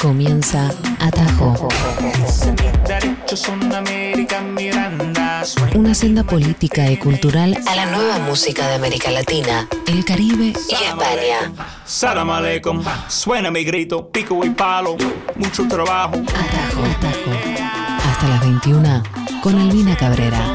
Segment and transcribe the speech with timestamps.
[0.00, 1.68] Comienza Atajo.
[5.74, 10.74] Una senda política y cultural a la nueva música de América Latina, el Caribe y
[10.74, 11.52] España.
[11.86, 14.96] Salam aleikum, suena mi grito, pico y palo,
[15.36, 16.16] mucho trabajo.
[16.16, 17.30] Atajo, atajo.
[18.08, 19.02] Hasta las 21
[19.42, 20.54] con Albina Cabrera.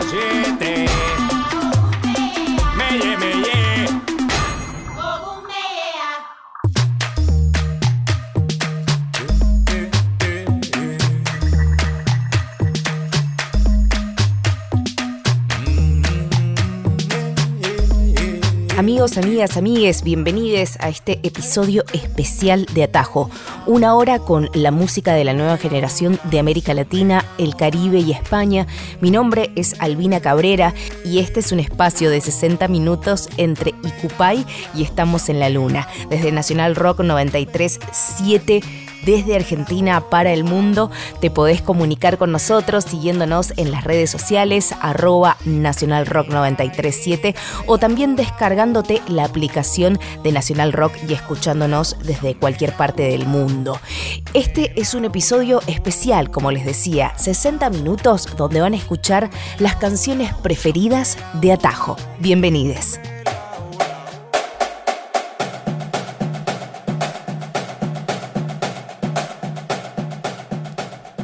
[18.77, 23.27] Amigos, amigas, amigues, bienvenidos a este episodio especial de Atajo.
[23.65, 28.11] Una hora con la música de la nueva generación de América Latina, el Caribe y
[28.11, 28.67] España.
[29.01, 34.45] Mi nombre es Albina Cabrera y este es un espacio de 60 minutos entre Icupay
[34.75, 35.87] y Estamos en la Luna.
[36.11, 40.91] Desde Nacional Rock 93.7 desde Argentina para el mundo.
[41.19, 47.77] Te podés comunicar con nosotros siguiéndonos en las redes sociales arroba Nacional Rock 937 o
[47.77, 53.79] también descargándote la aplicación de Nacional Rock y escuchándonos desde cualquier parte del mundo.
[54.33, 59.75] Este es un episodio especial, como les decía, 60 minutos donde van a escuchar las
[59.75, 61.97] canciones preferidas de Atajo.
[62.19, 62.99] Bienvenides.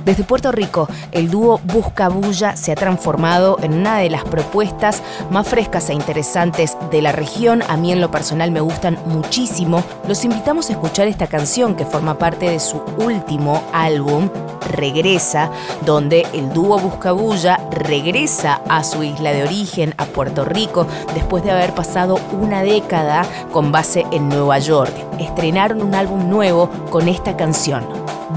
[0.06, 5.48] Desde Puerto Rico, el dúo Buscabulla se ha transformado en una de las propuestas más
[5.48, 7.64] frescas e interesantes de la región.
[7.70, 9.84] A mí en lo personal me gustan muchísimo.
[10.08, 14.30] Los invitamos a escuchar esta canción que forma parte de su último álbum,
[14.70, 15.52] Regresa,
[15.86, 21.52] donde el dúo Buscabulla regresa a su isla de origen, a Puerto Rico, después de
[21.52, 24.94] haber pasado una década con base en Nueva York.
[25.20, 27.86] Estrenaron un álbum nuevo con esta canción.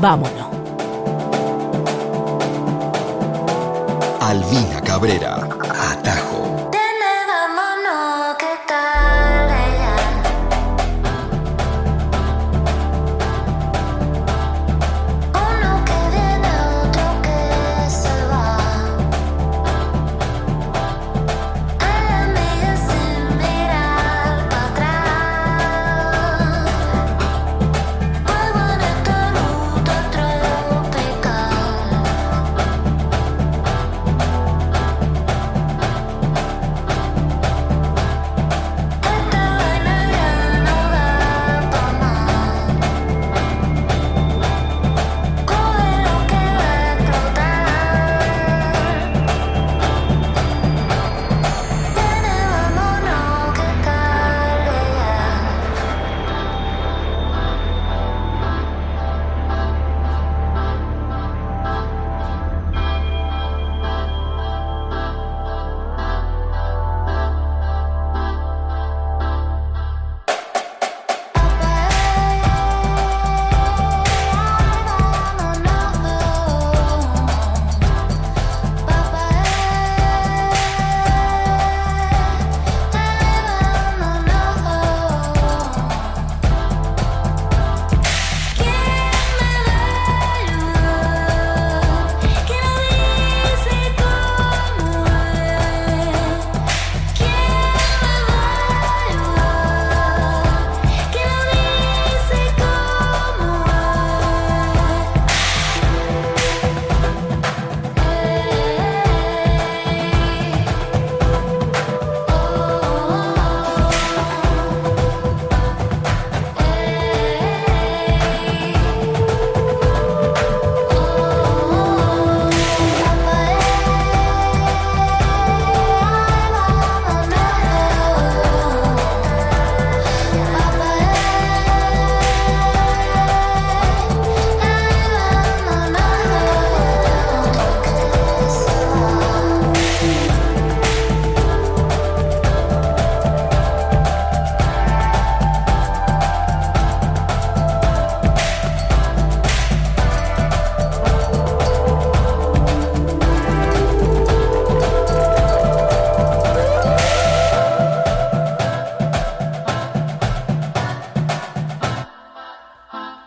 [0.00, 0.55] Vámonos.
[4.26, 5.36] Albina Cabrera,
[5.70, 6.35] Atajo.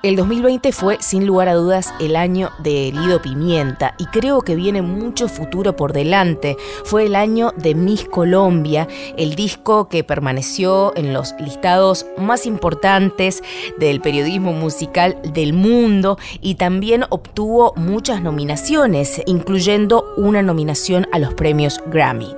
[0.10, 4.56] El 2020 fue sin lugar a dudas el año de Lido Pimienta y creo que
[4.56, 6.58] viene mucho futuro por delante.
[6.84, 13.44] Fue el año de Miss Colombia, el disco que permaneció en los listados más importantes
[13.78, 21.36] del periodismo musical del mundo y también obtuvo muchas nominaciones, incluyendo una nominación a los
[21.36, 22.34] premios Grammy.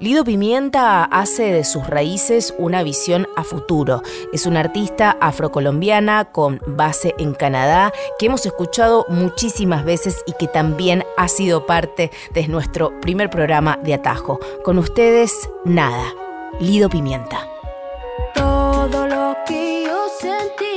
[0.00, 4.02] Lido Pimienta hace de sus raíces una visión a futuro.
[4.32, 10.48] Es una artista afrocolombiana con base en Canadá que hemos escuchado muchísimas veces y que
[10.48, 14.40] también ha sido parte de nuestro primer programa de Atajo.
[14.64, 16.14] Con ustedes, nada.
[16.60, 17.46] Lido Pimienta.
[18.34, 20.69] Todo lo que yo sentí.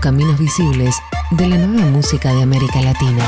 [0.00, 0.94] Caminos visibles
[1.32, 3.24] de la nueva música de América Latina.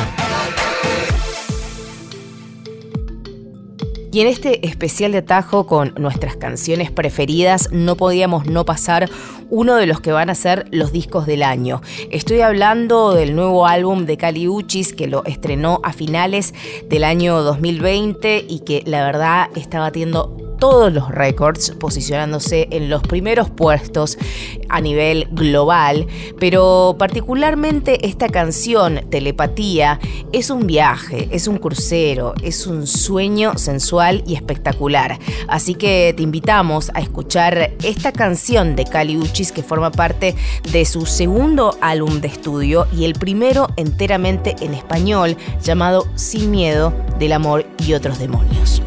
[4.13, 9.09] Y en este especial de atajo con nuestras canciones preferidas no podíamos no pasar
[9.51, 11.81] uno de los que van a ser los discos del año.
[12.11, 16.55] Estoy hablando del nuevo álbum de Cali Uchis que lo estrenó a finales
[16.89, 23.03] del año 2020 y que la verdad está batiendo todos los récords, posicionándose en los
[23.03, 24.19] primeros puestos
[24.69, 26.07] a nivel global,
[26.39, 29.99] pero particularmente esta canción, Telepatía,
[30.33, 35.19] es un viaje, es un crucero, es un sueño sensual y espectacular.
[35.49, 40.37] Así que te invitamos a escuchar esta canción de Cali Uchis que forma parte
[40.71, 46.93] de su segundo álbum de estudio y el primero enteramente en español llamado Sin Miedo
[47.19, 48.83] del Amor y otros demonios.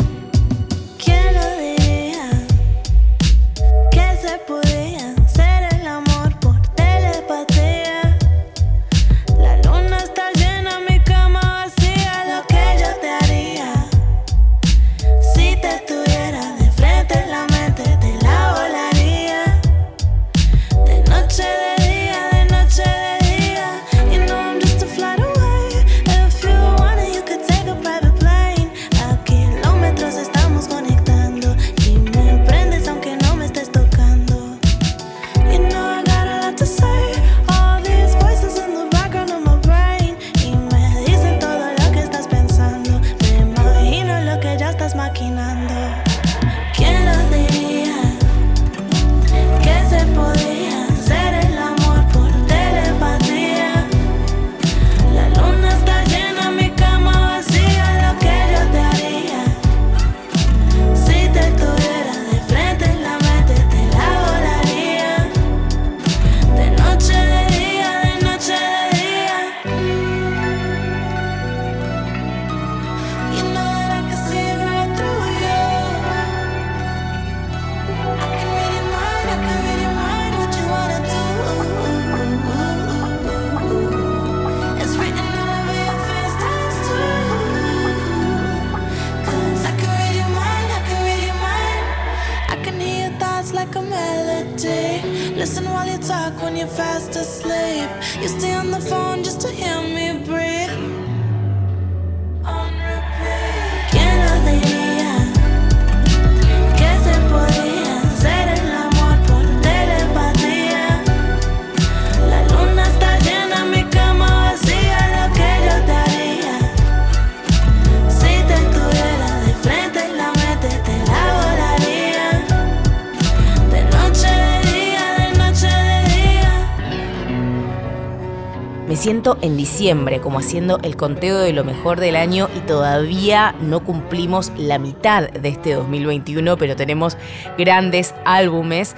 [129.04, 133.84] Siento en diciembre como haciendo el conteo de lo mejor del año y todavía no
[133.84, 137.18] cumplimos la mitad de este 2021, pero tenemos
[137.58, 138.96] grandes álbumes.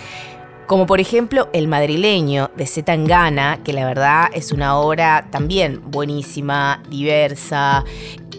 [0.67, 5.81] Como por ejemplo El madrileño de Z Tangana, que la verdad es una obra también
[5.89, 7.83] buenísima, diversa.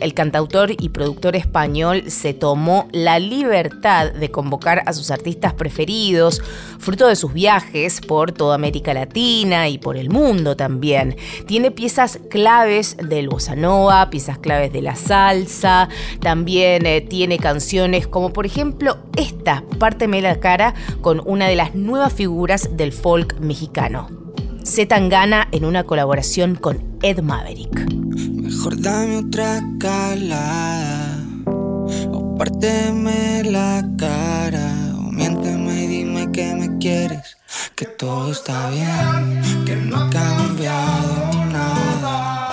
[0.01, 6.43] El cantautor y productor español se tomó la libertad de convocar a sus artistas preferidos,
[6.79, 11.17] fruto de sus viajes por toda América Latina y por el mundo también.
[11.47, 15.89] Tiene piezas claves del bossa nova, piezas claves de la salsa,
[16.21, 21.75] también eh, tiene canciones como por ejemplo esta, Párteme la cara, con una de las
[21.75, 24.26] nuevas figuras del folk mexicano.
[24.67, 27.89] Z Tangana en una colaboración con Ed Maverick.
[27.93, 31.25] Mejor dame otra calada
[32.11, 37.37] O párteme la cara O miénteme y dime que me quieres
[37.77, 42.46] Que todo está bien Que no ha cambiado nada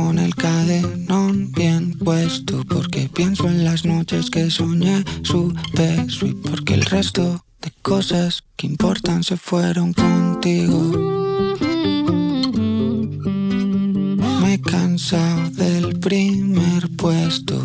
[0.00, 6.34] con el cadenón bien puesto porque pienso en las noches que soñé su beso y
[6.34, 10.78] porque el resto de cosas que importan se fueron contigo.
[14.40, 17.56] Me he cansado del primer puesto.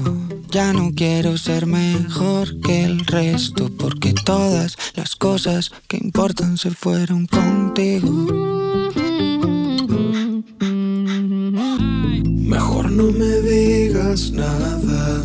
[0.49, 6.71] Ya no quiero ser mejor que el resto porque todas las cosas que importan se
[6.71, 8.62] fueron contigo.
[12.93, 15.23] No me digas nada.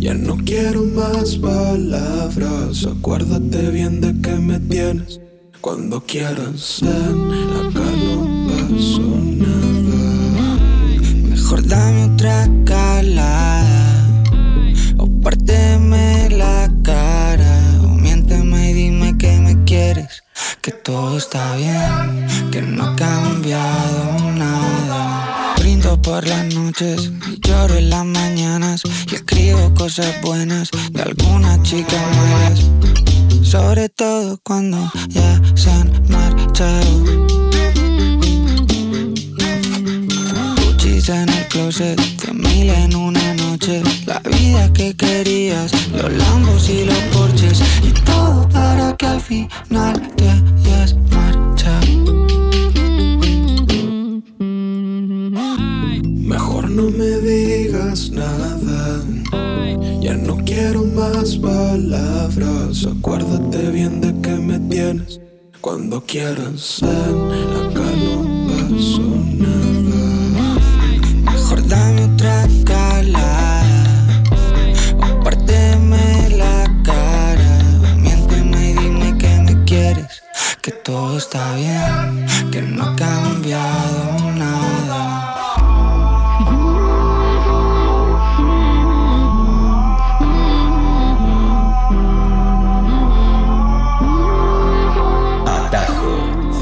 [0.00, 2.86] Ya no quiero más palabras.
[2.86, 5.20] Acuérdate bien de que me tienes
[5.60, 9.02] Cuando quieras ven, acá no pasó
[9.44, 10.58] nada.
[11.28, 14.24] Mejor dame otra calada.
[14.96, 17.80] O párteme la cara.
[17.84, 20.22] O miénteme y dime que me quieres.
[20.62, 22.50] Que todo está bien.
[22.50, 25.11] Que no ha cambiado nada.
[25.82, 27.10] Por las noches
[27.40, 28.82] lloro en las mañanas.
[29.10, 32.60] Y escribo cosas buenas de algunas chicas malas.
[33.42, 37.04] Sobre todo cuando ya se han marchado.
[40.64, 42.00] Gucci's en el closet,
[42.32, 43.82] mil en una noche.
[44.06, 47.60] La vida que querías, los lambos y los porches.
[47.82, 50.96] Y todo para que al final te hayas
[57.92, 59.02] nada.
[60.00, 62.86] Ya no quiero más palabras.
[62.86, 65.20] Acuérdate bien de que me tienes.
[65.60, 69.08] Cuando quieras ven, acá no pasó
[69.44, 70.58] nada.
[71.32, 74.22] Mejor dame otra calada.
[74.98, 75.30] O
[76.38, 77.58] la cara.
[77.98, 80.22] Miénteme y dime que me quieres.
[80.62, 82.26] Que todo está bien.
[82.50, 84.31] Que no ha cambiado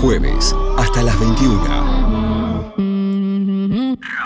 [0.00, 2.72] Jueves hasta las 21.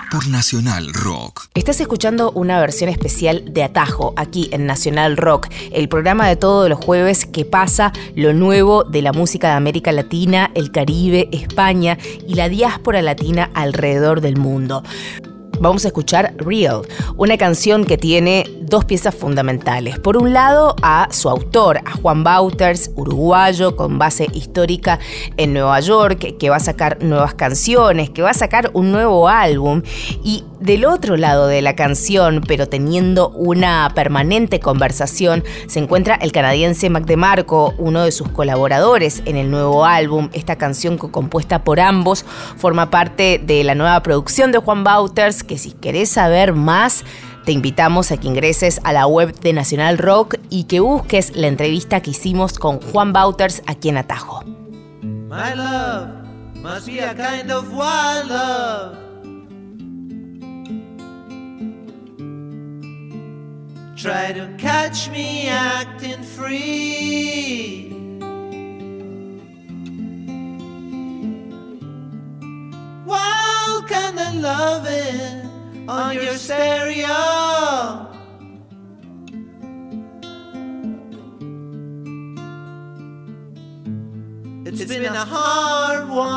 [0.09, 1.49] Por Nacional Rock.
[1.54, 6.69] Estás escuchando una versión especial de Atajo aquí en Nacional Rock, el programa de todos
[6.69, 11.99] los jueves que pasa lo nuevo de la música de América Latina, el Caribe, España
[12.25, 14.85] y la diáspora latina alrededor del mundo.
[15.61, 16.82] Vamos a escuchar Real,
[17.16, 19.99] una canción que tiene dos piezas fundamentales.
[19.99, 24.99] Por un lado, a su autor, a Juan Bauters, uruguayo con base histórica
[25.37, 29.28] en Nueva York, que va a sacar nuevas canciones, que va a sacar un nuevo
[29.28, 29.82] álbum.
[30.23, 36.32] Y del otro lado de la canción, pero teniendo una permanente conversación, se encuentra el
[36.32, 40.30] canadiense Mac DeMarco, uno de sus colaboradores en el nuevo álbum.
[40.32, 42.25] Esta canción co- compuesta por ambos
[42.56, 47.04] forma parte de la nueva producción de Juan Bauters, que si querés saber más,
[47.45, 51.49] te invitamos a que ingreses a la web de Nacional Rock y que busques la
[51.49, 54.45] entrevista que hicimos con Juan Bauters aquí en Atajo.
[63.97, 67.95] Try to catch me acting free.
[73.88, 78.10] Kind of loving on your stereo.
[84.66, 86.34] It's been a hard one.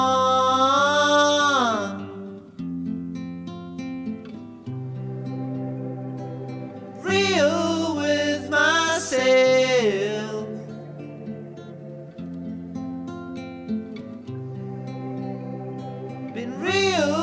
[7.01, 10.47] Real with myself.
[16.35, 17.16] Been real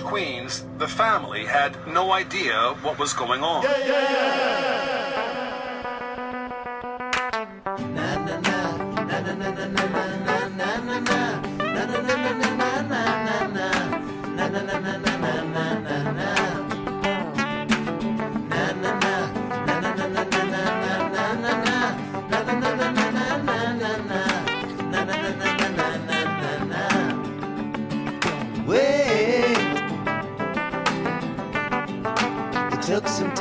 [0.00, 3.62] Queens, the family had no idea what was going on.
[3.62, 4.15] took some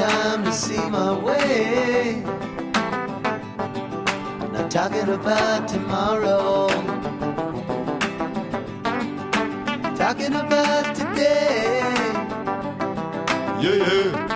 [0.07, 2.21] time to see my way.
[4.53, 6.67] Not talking about tomorrow.
[9.95, 11.81] Talking about today.
[13.61, 14.34] Yeah, yeah.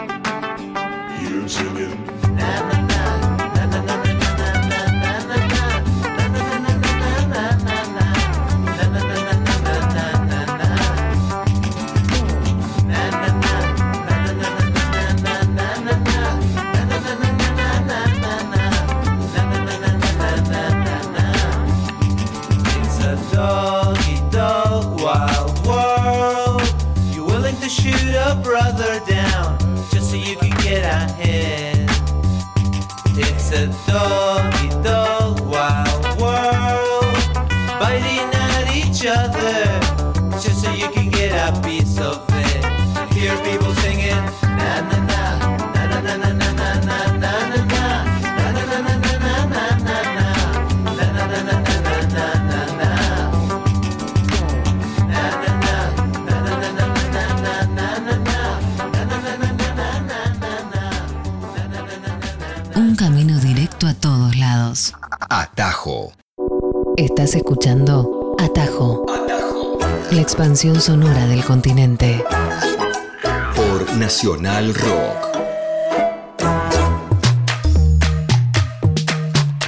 [67.29, 69.05] Estás escuchando Atajo.
[70.09, 72.25] La expansión sonora del continente.
[73.55, 75.29] Por Nacional Rock.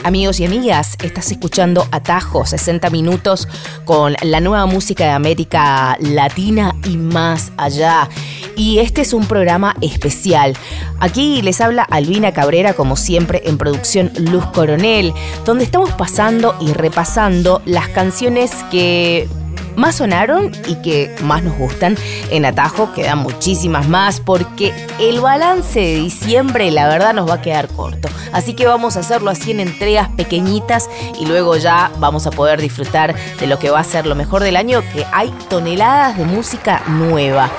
[0.03, 3.47] Amigos y amigas, estás escuchando Atajo, 60 minutos
[3.85, 8.09] con la nueva música de América Latina y más allá.
[8.55, 10.55] Y este es un programa especial.
[10.99, 15.13] Aquí les habla Albina Cabrera, como siempre, en producción Luz Coronel,
[15.45, 19.27] donde estamos pasando y repasando las canciones que
[19.75, 21.97] más sonaron y que más nos gustan.
[22.29, 27.41] En Atajo quedan muchísimas más porque el balance de diciembre la verdad nos va a
[27.41, 28.09] quedar corto.
[28.31, 32.61] Así que vamos a hacerlo así en entregas pequeñitas y luego ya vamos a poder
[32.61, 36.25] disfrutar de lo que va a ser lo mejor del año, que hay toneladas de
[36.25, 37.49] música nueva.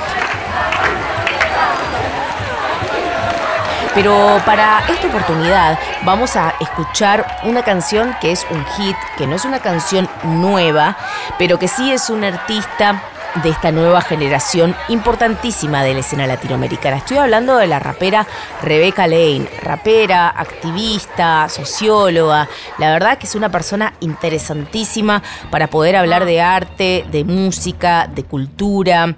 [3.94, 9.36] Pero para esta oportunidad vamos a escuchar una canción que es un hit, que no
[9.36, 10.96] es una canción nueva,
[11.38, 13.02] pero que sí es un artista
[13.42, 16.96] de esta nueva generación importantísima de la escena latinoamericana.
[16.96, 18.26] Estoy hablando de la rapera
[18.62, 22.48] Rebecca Lane, rapera, activista, socióloga.
[22.78, 28.24] La verdad que es una persona interesantísima para poder hablar de arte, de música, de
[28.24, 29.16] cultura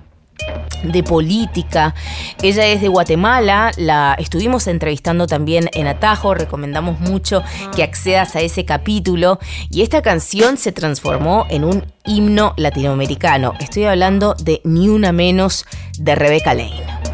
[0.82, 1.94] de política.
[2.42, 7.42] Ella es de Guatemala, la estuvimos entrevistando también en Atajo, recomendamos mucho
[7.74, 9.38] que accedas a ese capítulo
[9.70, 13.54] y esta canción se transformó en un himno latinoamericano.
[13.60, 15.64] Estoy hablando de Ni una menos
[15.98, 17.13] de Rebecca Lane.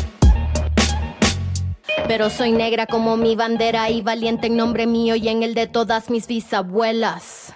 [2.07, 5.67] Pero soy negra como mi bandera y valiente en nombre mío y en el de
[5.67, 7.53] todas mis bisabuelas.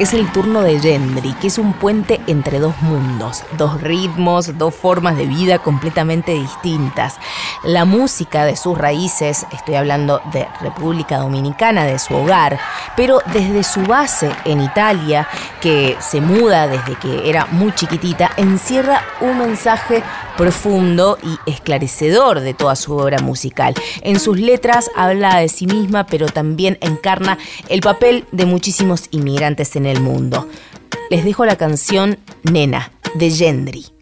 [0.00, 4.74] Es el turno de Gendry, que es un puente entre dos mundos, dos ritmos, dos
[4.74, 7.14] formas de vida completamente distintas.
[7.62, 12.58] La música de sus raíces, estoy hablando de República Dominicana, de su hogar,
[12.96, 15.28] pero desde su base en Italia,
[15.60, 20.02] que se muda desde que era muy chiquitita, encierra un mensaje
[20.36, 23.74] profundo y esclarecedor de toda su obra musical.
[24.02, 29.76] En sus letras habla de sí misma, pero también encarna el papel de muchísimos inmigrantes
[29.76, 30.48] en el mundo.
[31.10, 33.93] Les dejo la canción Nena, de Gendry.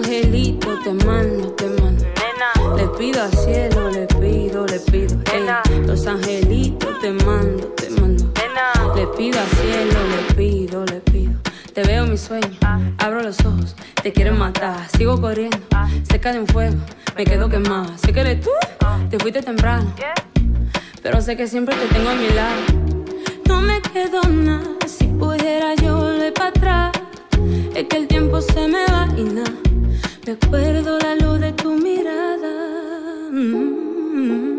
[0.00, 2.06] Los angelitos te mando, te mando.
[2.74, 5.20] Le pido al cielo, le pido, le pido.
[5.86, 8.32] Los angelitos te mando, te mando.
[8.96, 11.32] Le pido al cielo, le pido, le pido.
[11.74, 12.48] Te veo en mi sueño,
[12.96, 15.58] abro los ojos, te quieren matar, sigo corriendo,
[16.10, 16.76] cerca de un fuego,
[17.14, 17.98] me quedo quemada.
[17.98, 18.50] Sé que eres tú,
[19.10, 19.92] te fuiste temprano,
[21.02, 22.62] pero sé que siempre te tengo a mi lado.
[23.46, 26.92] No me quedo nada, si pudiera yo volver para atrás.
[27.74, 29.52] Es que el tiempo se me va y nada.
[30.30, 32.54] Me acuerdo la luz de tu mirada.
[33.32, 34.49] Mm.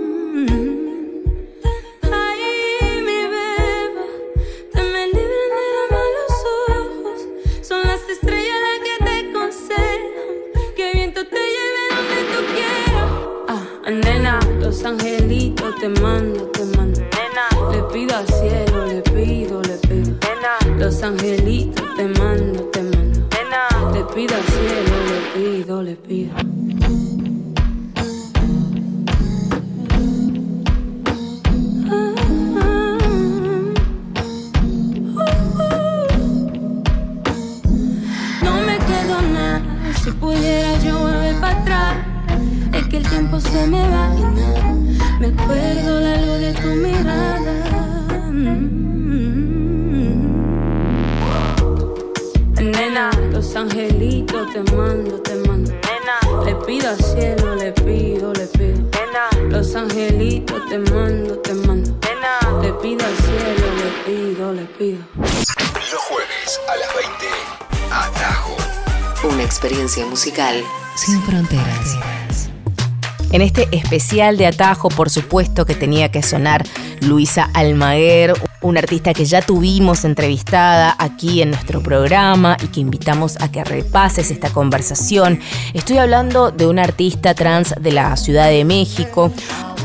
[73.71, 76.63] Especial de Atajo, por supuesto que tenía que sonar
[77.01, 83.38] Luisa Almaguer, una artista que ya tuvimos entrevistada aquí en nuestro programa y que invitamos
[83.41, 85.39] a que repases esta conversación.
[85.73, 89.31] Estoy hablando de una artista trans de la Ciudad de México,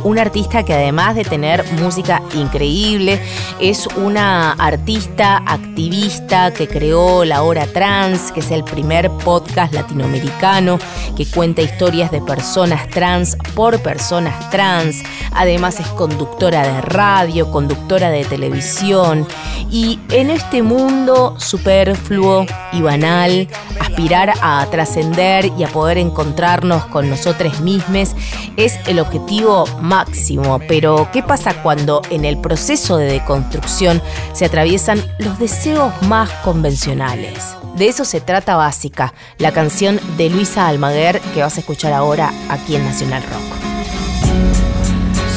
[0.07, 3.21] una artista que además de tener música increíble,
[3.61, 10.79] es una artista activista que creó La Hora Trans, que es el primer podcast latinoamericano
[11.17, 15.03] que cuenta historias de personas trans por personas trans.
[15.33, 19.27] Además es conductora de radio, conductora de televisión.
[19.71, 23.49] Y en este mundo superfluo y banal,
[23.97, 28.15] aspirar a trascender y a poder encontrarnos con nosotros mismos
[28.59, 30.61] es el objetivo máximo.
[30.69, 34.03] Pero, ¿qué pasa cuando en el proceso de deconstrucción
[34.35, 37.57] se atraviesan los deseos más convencionales?
[37.75, 42.31] De eso se trata Básica, la canción de Luisa Almaguer que vas a escuchar ahora
[42.51, 43.57] aquí en Nacional Rock.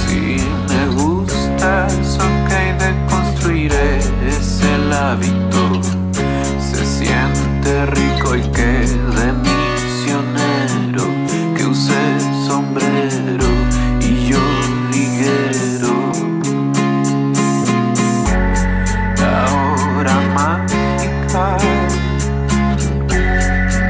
[0.06, 5.59] Si me gustas, ok, deconstruiré ese hábito.
[7.70, 11.06] Siente rico y que de misionero
[11.56, 13.46] que use sombrero
[14.02, 14.40] y yo
[14.92, 16.12] liguero.
[20.34, 21.58] mágica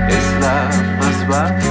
[0.10, 0.58] es la
[1.00, 1.69] más básica.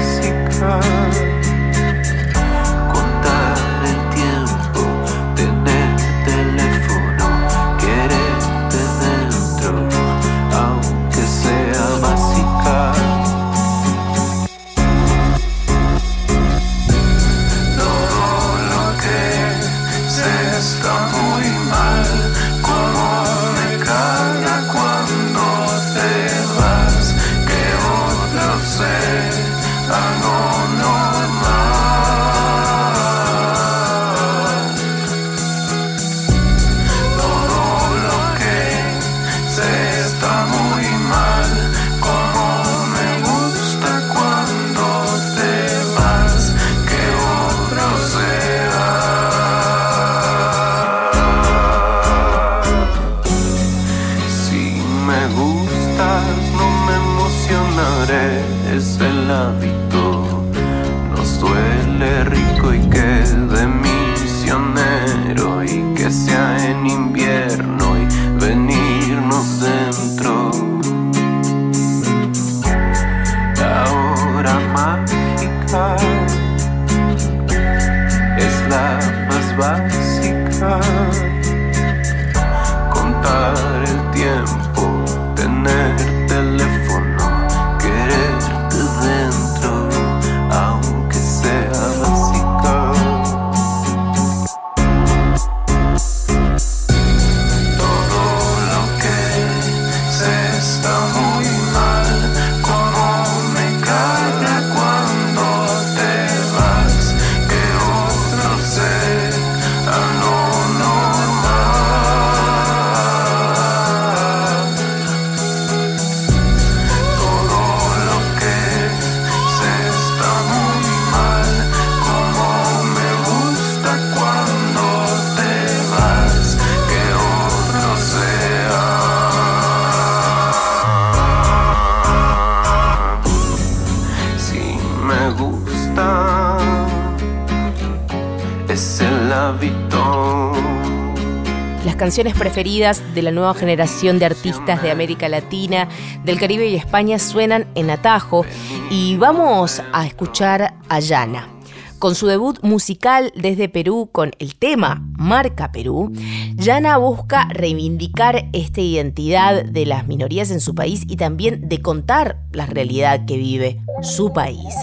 [142.08, 145.90] Canciones preferidas de la nueva generación de artistas de América Latina,
[146.24, 148.46] del Caribe y España suenan en atajo
[148.90, 151.50] y vamos a escuchar a Yana.
[151.98, 156.10] Con su debut musical desde Perú con el tema Marca Perú,
[156.54, 162.38] Yana busca reivindicar esta identidad de las minorías en su país y también de contar
[162.52, 164.74] la realidad que vive su país.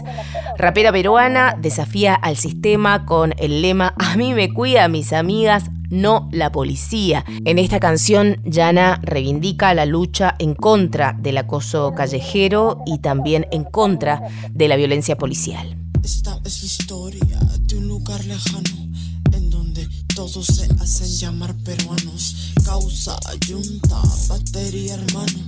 [0.57, 6.29] Rapera peruana desafía al sistema con el lema A mí me cuida mis amigas, no
[6.31, 7.25] la policía.
[7.45, 13.63] En esta canción, Yana reivindica la lucha en contra del acoso callejero y también en
[13.63, 14.21] contra
[14.51, 15.77] de la violencia policial.
[16.03, 18.89] Esta es la historia de un lugar lejano
[19.33, 22.53] en donde todos se hacen llamar peruanos.
[22.63, 23.17] Causa,
[23.47, 25.39] yunta, batería, hermano.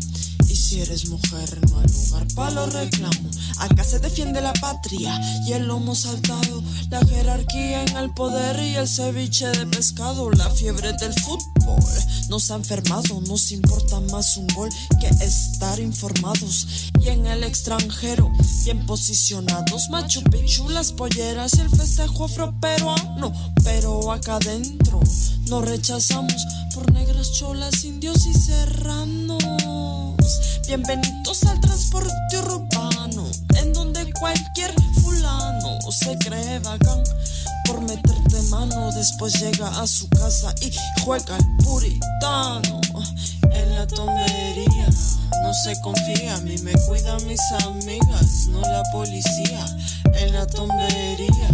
[0.68, 3.38] Si eres mujer, no hay lugar para los reclamos.
[3.60, 6.62] Acá se defiende la patria y el lomo saltado.
[6.90, 10.30] La jerarquía en el poder y el ceviche de pescado.
[10.30, 11.80] La fiebre del fútbol
[12.28, 13.22] nos ha enfermado.
[13.22, 14.68] Nos importa más un gol
[15.00, 16.68] que estar informados.
[17.00, 18.30] Y en el extranjero,
[18.66, 19.88] bien posicionados.
[19.90, 23.32] Machu Picchu, las polleras y el festejo afroperuano.
[23.64, 25.00] Pero acá adentro
[25.48, 30.17] nos rechazamos por negras cholas, indios y serranos.
[30.68, 33.26] Bienvenidos al transporte urbano,
[33.62, 37.02] en donde cualquier fulano se cree bacán
[37.66, 38.92] por meterte mano.
[38.92, 42.82] Después llega a su casa y juega el puritano
[43.54, 44.90] en la tomería.
[45.44, 49.66] No se confía, a mí me cuidan mis amigas, no la policía.
[50.16, 51.50] En la tombería,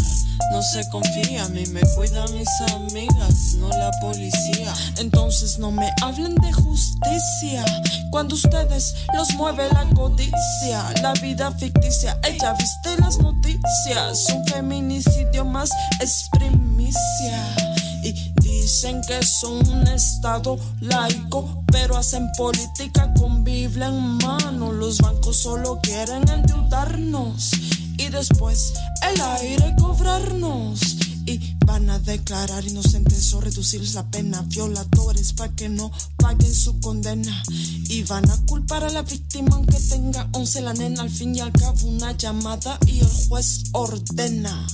[0.51, 4.73] no se confía, a mí me cuidan mis amigas, no la policía.
[4.97, 7.65] Entonces no me hablen de justicia,
[8.11, 12.19] cuando ustedes los mueve la codicia, la vida ficticia.
[12.23, 17.55] Ella viste las noticias, un feminicidio más es primicia.
[18.03, 24.71] Y dicen que son un estado laico, pero hacen política con Biblia en mano.
[24.71, 27.51] Los bancos solo quieren endeudarnos
[27.97, 30.79] y después el aire cobrarnos.
[31.25, 34.41] Y van a declarar inocentes o reducirles la pena.
[34.47, 37.43] Violadores pa' que no paguen su condena.
[37.87, 41.03] Y van a culpar a la víctima aunque tenga 11 la nena.
[41.03, 44.67] Al fin y al cabo una llamada y el juez ordena.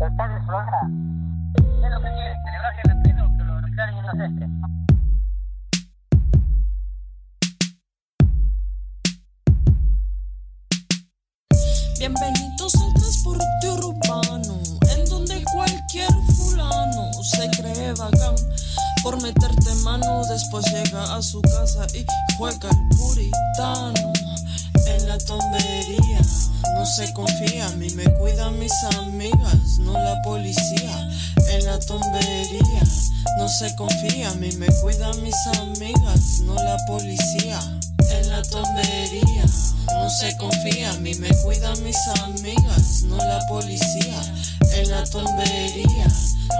[0.00, 0.80] ¿Estás en su honra?
[0.90, 1.13] ¿Qué es
[20.60, 22.06] Llega a su casa y
[22.38, 24.12] juega el puritano
[24.86, 26.20] en la tombería.
[26.76, 31.10] No se confía, a mí me cuidan mis amigas, no la policía.
[31.50, 32.84] En la tombería,
[33.36, 37.58] no se confía, a mí me cuidan mis amigas, no la policía.
[38.10, 39.44] En la tombería,
[39.88, 44.22] no se confía, a mí me cuidan mis amigas, no la policía.
[44.76, 46.06] En la tombería,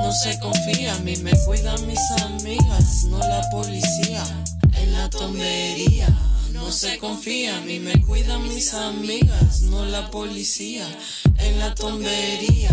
[0.03, 4.23] no se confía, a mí me cuidan mis amigas, no la policía.
[4.77, 6.09] En la tombería.
[6.53, 10.87] No se confía, a mí me cuidan mis amigas, no la policía.
[11.39, 12.71] En la tombería.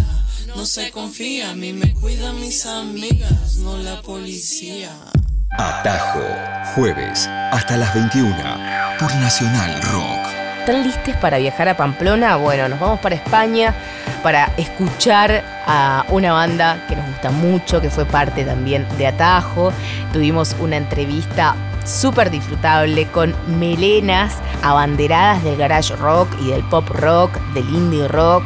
[0.55, 4.91] No se confía, a mí me cuidan mis amigas, no la policía.
[5.57, 6.21] Atajo,
[6.75, 8.35] jueves hasta las 21
[8.99, 10.27] por Nacional Rock.
[10.59, 12.35] ¿Están listos para viajar a Pamplona?
[12.35, 13.75] Bueno, nos vamos para España
[14.23, 19.71] para escuchar a una banda que nos gusta mucho, que fue parte también de Atajo.
[20.13, 21.55] Tuvimos una entrevista
[21.85, 28.43] súper disfrutable con melenas abanderadas del garage rock y del pop rock, del indie rock.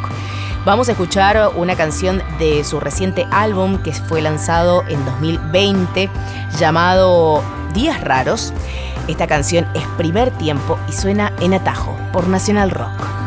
[0.65, 6.09] Vamos a escuchar una canción de su reciente álbum que fue lanzado en 2020
[6.57, 8.51] llamado Días Raros.
[9.07, 13.24] Esta canción es primer tiempo y suena en atajo por Nacional Rock.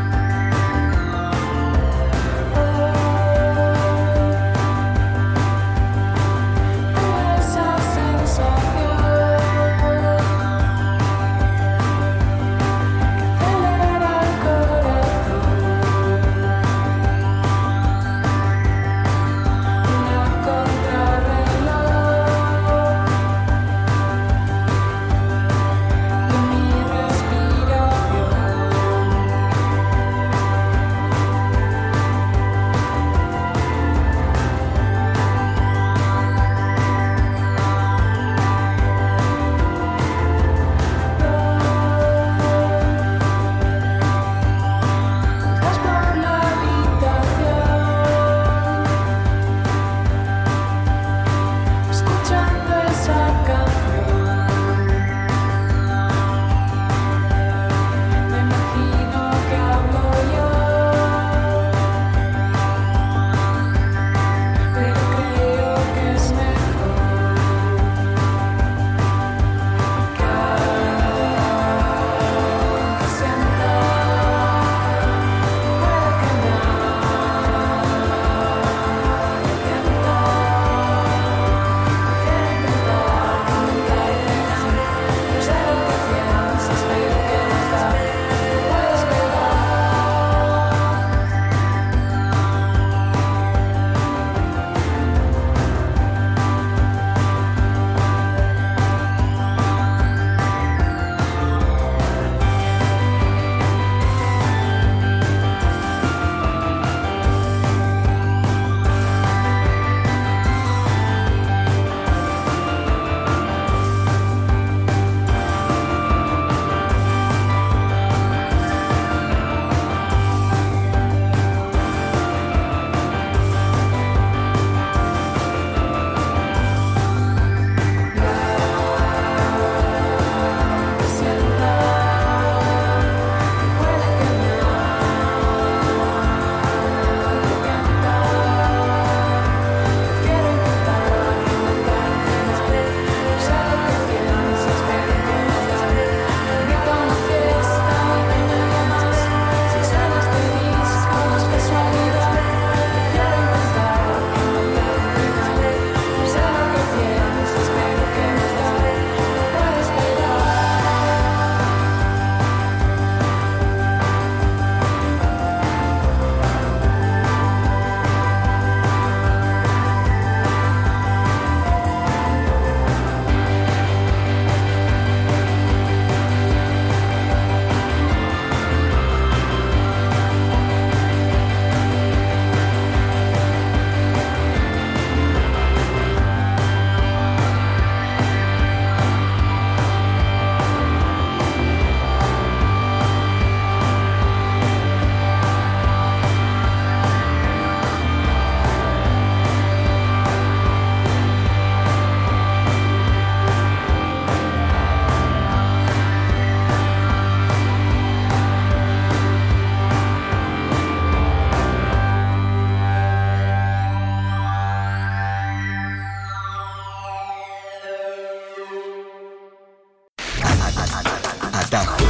[221.68, 222.02] Atajo.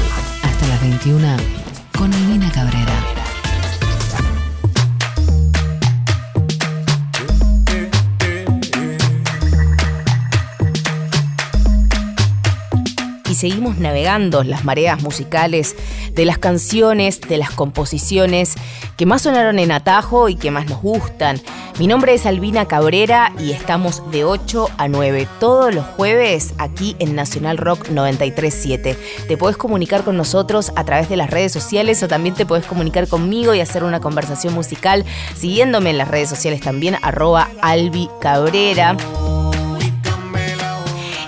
[0.44, 1.36] Hasta las 21
[1.98, 2.94] con Albina Cabrera.
[13.28, 15.76] y seguimos navegando las mareas musicales
[16.12, 18.54] de las canciones, de las composiciones
[18.96, 21.40] que más sonaron en Atajo y que más nos gustan.
[21.78, 26.96] Mi nombre es Albina Cabrera y estamos de 8 a 9 todos los jueves aquí
[26.98, 28.98] en Nacional Rock 937.
[29.28, 32.66] Te puedes comunicar con nosotros a través de las redes sociales o también te puedes
[32.66, 35.04] comunicar conmigo y hacer una conversación musical
[35.36, 38.96] siguiéndome en las redes sociales también arroba Albi Cabrera.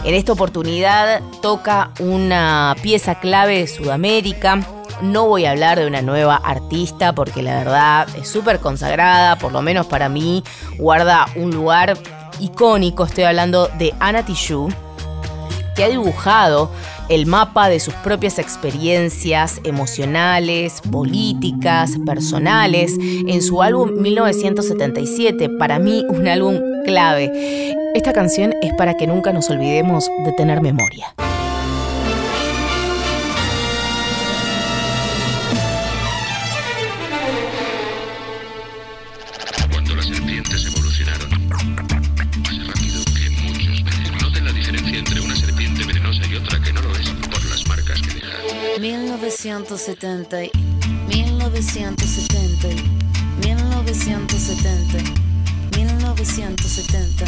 [0.03, 4.67] En esta oportunidad toca una pieza clave de Sudamérica.
[5.03, 9.53] No voy a hablar de una nueva artista porque la verdad es súper consagrada, por
[9.53, 10.45] lo menos para mí,
[10.79, 11.97] guarda un lugar
[12.39, 13.05] icónico.
[13.05, 14.75] Estoy hablando de Ana Tijoux,
[15.75, 16.71] que ha dibujado
[17.09, 26.05] el mapa de sus propias experiencias emocionales, políticas, personales, en su álbum 1977, para mí
[26.09, 27.75] un álbum clave.
[27.95, 31.15] Esta canción es para que nunca nos olvidemos de tener memoria.
[48.81, 50.51] 1970, y-
[51.09, 57.27] 1970, y- 1970, y- 1970.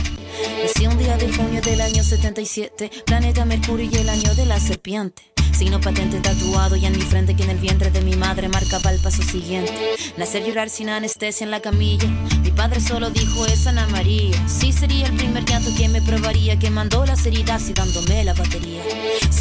[0.63, 4.59] Nací un día de junio del año 77, planeta Mercurio y el año de la
[4.59, 5.25] serpiente.
[5.53, 8.91] Signo patente tatuado y en mi frente que en el vientre de mi madre marcaba
[8.91, 9.73] el paso siguiente.
[10.17, 12.09] Nacer llorar sin anestesia en la camilla.
[12.43, 14.35] Mi padre solo dijo es Ana María.
[14.49, 18.33] Sí sería el primer llanto que me probaría, que mandó las heridas y dándome la
[18.33, 18.83] batería.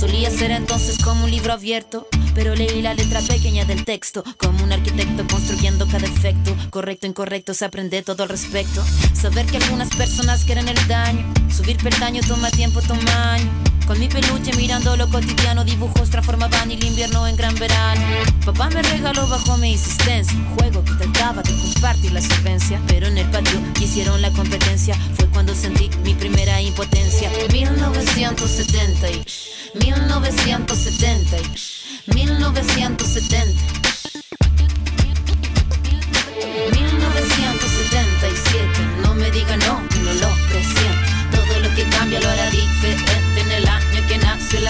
[0.02, 4.64] Solía ser entonces como un libro abierto, pero leí la letra pequeña del texto, como
[4.64, 6.56] un arquitecto construyendo cada efecto.
[6.72, 8.84] Correcto, incorrecto, se aprende todo al respecto.
[9.14, 13.71] Saber que algunas personas quieren el daño, subir peldaño toma tiempo, toma año.
[13.92, 18.02] Con mi peluche mirando lo cotidiano, dibujos transformaban el invierno en gran verano.
[18.46, 22.80] Papá me regaló bajo mi insistencia juego que trataba de compartir la solvencia.
[22.88, 27.30] Pero en el patio quisieron la competencia, fue cuando sentí mi primera impotencia.
[27.52, 29.26] 1970 y
[29.76, 33.52] 1970 y 1970.
[36.72, 37.11] 1977,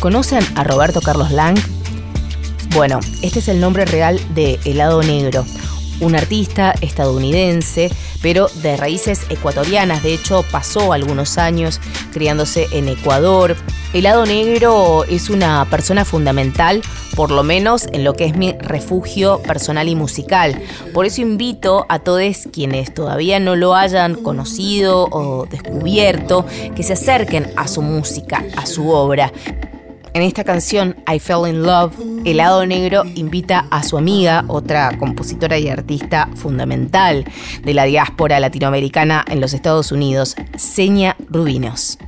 [0.00, 1.58] ¿Conocen a Roberto Carlos Lang?
[2.72, 5.44] Bueno, este es el nombre real de Helado Negro,
[6.00, 7.90] un artista estadounidense,
[8.22, 10.04] pero de raíces ecuatorianas.
[10.04, 11.80] De hecho, pasó algunos años
[12.12, 13.56] criándose en Ecuador.
[13.92, 16.80] Helado Negro es una persona fundamental,
[17.16, 20.62] por lo menos en lo que es mi refugio personal y musical.
[20.94, 26.46] Por eso invito a todos quienes todavía no lo hayan conocido o descubierto,
[26.76, 29.32] que se acerquen a su música, a su obra.
[30.18, 31.94] En esta canción, I Fell in Love,
[32.24, 37.24] El lado negro invita a su amiga, otra compositora y artista fundamental
[37.62, 41.98] de la diáspora latinoamericana en los Estados Unidos, Seña Rubinos.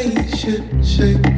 [0.00, 0.26] I
[0.84, 1.37] should.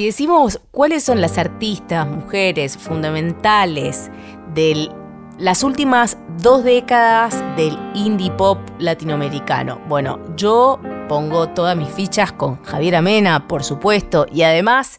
[0.00, 4.10] Si decimos cuáles son las artistas, mujeres fundamentales
[4.54, 4.88] de
[5.38, 12.62] las últimas dos décadas del indie pop latinoamericano, bueno, yo pongo todas mis fichas con
[12.62, 14.96] Javiera Mena, por supuesto, y además,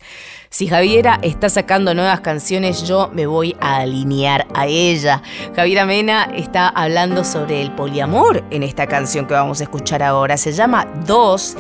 [0.52, 5.24] si Javiera está sacando nuevas canciones, yo me voy a alinear a ella.
[5.56, 10.38] Javiera Mena está hablando sobre el poliamor en esta canción que vamos a escuchar ahora.
[10.38, 11.58] Se llama Dos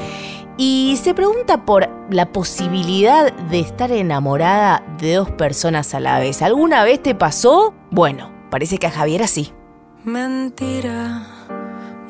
[0.63, 6.43] y se pregunta por la posibilidad de estar enamorada de dos personas a la vez.
[6.43, 7.73] ¿Alguna vez te pasó?
[7.89, 9.51] Bueno, parece que a Javiera sí.
[10.03, 11.23] Mentira,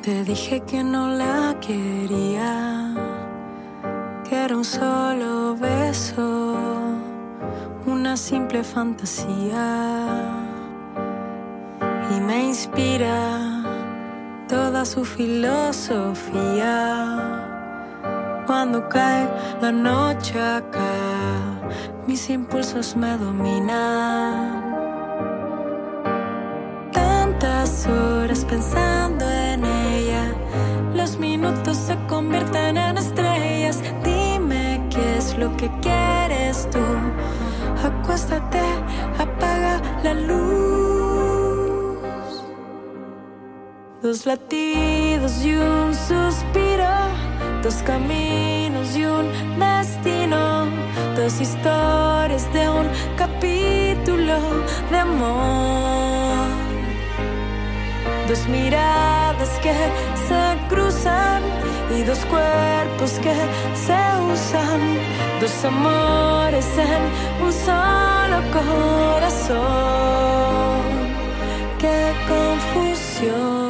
[0.02, 2.94] te dije que no la quería,
[4.28, 6.54] que era un solo beso,
[7.86, 10.08] una simple fantasía.
[12.14, 13.64] Y me inspira
[14.46, 17.41] toda su filosofía.
[18.46, 19.28] Cuando cae
[19.60, 20.80] la noche acá,
[22.06, 24.62] mis impulsos me dominan.
[26.92, 30.34] Tantas horas pensando en ella,
[30.94, 33.80] los minutos se convierten en estrellas.
[34.02, 36.80] Dime qué es lo que quieres tú.
[37.84, 38.60] Acuéstate,
[39.18, 40.82] apaga la luz.
[44.02, 46.61] Dos latidos y un suspiro,
[47.62, 50.66] dos caminos y un destino,
[51.14, 54.36] dos historias de un capítulo
[54.90, 56.48] de amor.
[58.28, 59.74] Dos miradas que
[60.26, 61.42] se cruzan
[61.96, 63.34] y dos cuerpos que
[63.86, 64.00] se
[64.32, 64.80] usan,
[65.40, 67.02] dos amores en
[67.44, 69.62] un solo corazón.
[71.78, 73.61] Qué confusión,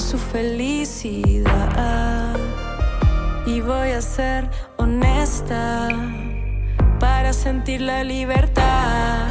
[0.00, 1.44] Su felicidad
[3.46, 5.88] y voy a ser honesta
[6.98, 9.28] para sentir la libertad.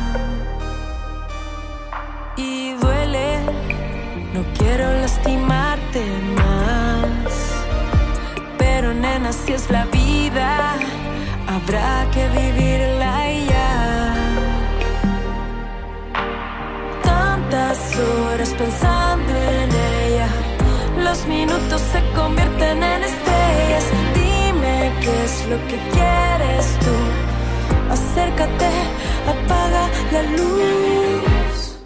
[2.37, 3.39] Y duele,
[4.33, 6.05] no quiero lastimarte
[6.37, 7.33] más.
[8.57, 10.75] Pero nena, si es la vida,
[11.47, 14.13] habrá que vivirla ya.
[17.03, 19.48] Tantas horas pensando en
[21.19, 23.85] los minutos se convierten en estrellas.
[24.13, 26.95] Dime qué es lo que quieres tú.
[27.91, 28.69] Acércate,
[29.27, 31.77] apaga la luz.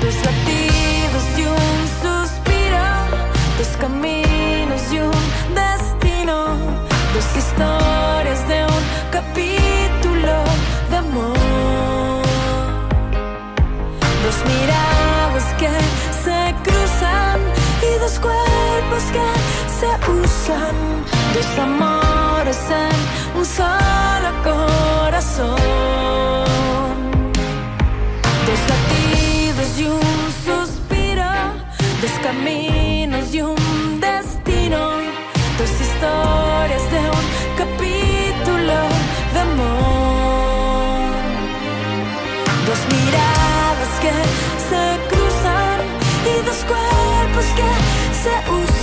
[0.00, 2.84] Dos latidos y un suspiro,
[3.58, 4.15] dos caminos
[19.04, 19.28] que
[19.78, 20.74] se usan,
[21.34, 25.56] dos amores en un solo corazón,
[28.46, 31.30] dos latidos y un suspiro,
[32.00, 34.78] dos caminos y un destino,
[35.58, 37.26] dos historias de un
[37.58, 38.78] capítulo
[39.34, 41.12] de amor,
[42.64, 44.14] dos miradas que
[44.70, 45.78] se cruzan
[46.24, 47.70] y dos cuerpos que
[48.22, 48.75] se usan,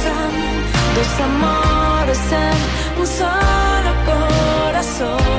[0.96, 5.34] dos amores en un solo corazón.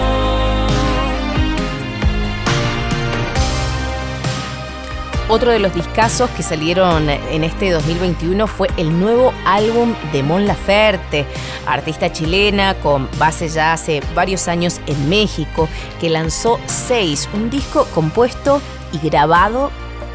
[5.29, 10.47] Otro de los discazos que salieron en este 2021 fue el nuevo álbum de Mon
[10.47, 11.25] Laferte,
[11.67, 15.69] artista chilena con base ya hace varios años en México,
[16.01, 18.61] que lanzó Seis, un disco compuesto
[18.93, 19.71] y grabado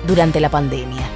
[0.05, 1.08] durante la pandemia.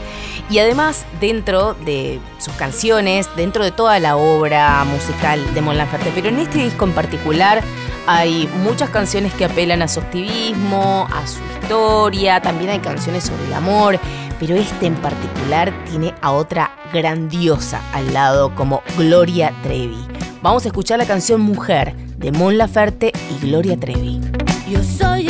[0.50, 6.12] Y además, dentro de sus canciones, dentro de toda la obra musical de Mon Laferte,
[6.14, 7.64] pero en este disco en particular
[8.06, 13.46] hay muchas canciones que apelan a su activismo, a su historia, también hay canciones sobre
[13.46, 14.00] el amor,
[14.40, 20.06] pero este en particular tiene a otra grandiosa al lado como Gloria Trevi.
[20.42, 24.20] Vamos a escuchar la canción Mujer de Mon Laferte y Gloria Trevi.
[24.70, 25.28] Yo soy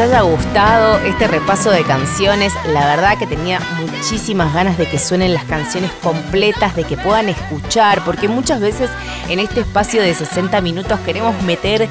[0.00, 2.52] haya gustado este repaso de canciones.
[2.72, 7.28] La verdad que tenía muchísimas ganas de que suenen las canciones completas, de que puedan
[7.28, 8.90] escuchar, porque muchas veces
[9.28, 11.88] en este espacio de 60 minutos queremos meter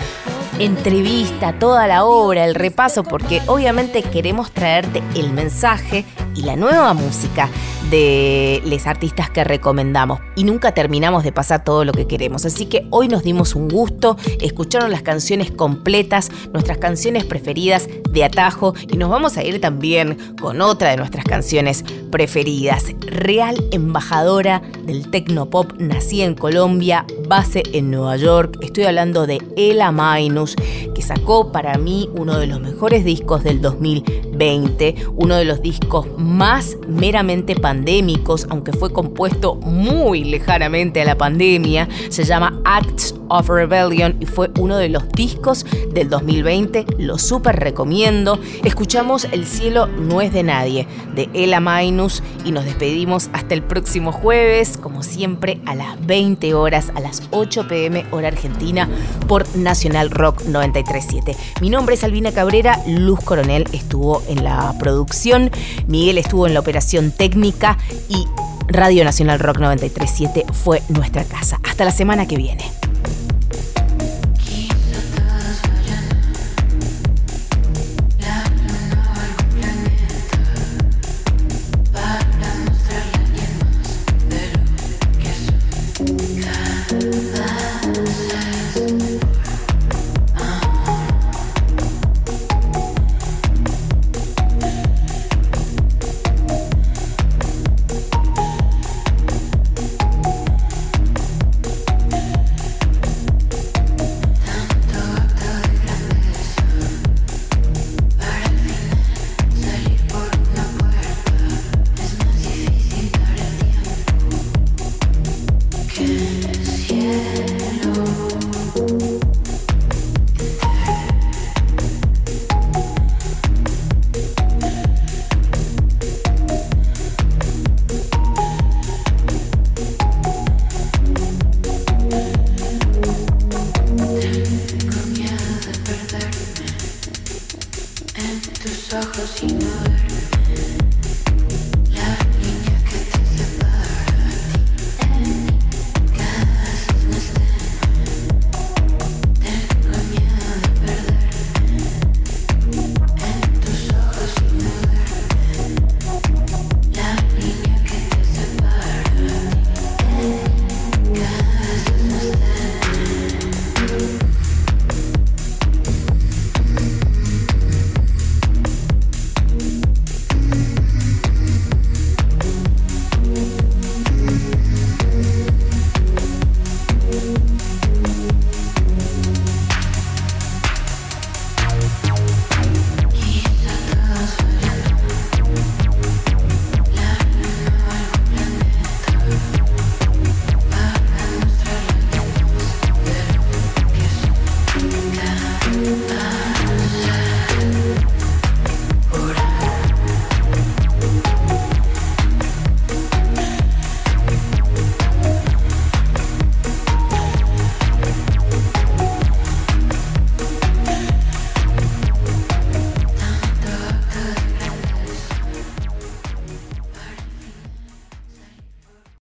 [0.59, 6.93] entrevista, toda la obra, el repaso, porque obviamente queremos traerte el mensaje y la nueva
[6.93, 7.49] música
[7.89, 10.19] de los artistas que recomendamos.
[10.35, 12.45] Y nunca terminamos de pasar todo lo que queremos.
[12.45, 18.23] Así que hoy nos dimos un gusto, escucharon las canciones completas, nuestras canciones preferidas de
[18.23, 22.85] atajo y nos vamos a ir también con otra de nuestras canciones preferidas.
[23.01, 28.57] Real embajadora del Tecnopop, nacida en Colombia, base en Nueva York.
[28.61, 30.55] Estoy hablando de Ela Minus,
[30.95, 36.07] que sacó para mí uno de los mejores discos del 2020, uno de los discos
[36.17, 41.87] más meramente pandémicos, aunque fue compuesto muy lejanamente a la pandemia.
[42.09, 46.85] Se llama Acts of Rebellion y fue uno de los discos del 2020.
[46.97, 48.39] Lo súper recomiendo.
[48.63, 53.63] Escuchamos El cielo no es de nadie de Ella Minus y nos despedimos hasta el
[53.63, 58.89] próximo jueves, como siempre, a las 20 horas, a las 8 pm hora argentina,
[59.27, 61.35] por Nacional Rock 937.
[61.61, 65.51] Mi nombre es Albina Cabrera, Luz Coronel estuvo en la producción,
[65.87, 67.77] Miguel estuvo en la operación técnica
[68.09, 68.25] y
[68.67, 71.59] Radio Nacional Rock 937 fue nuestra casa.
[71.63, 72.69] Hasta la semana que viene.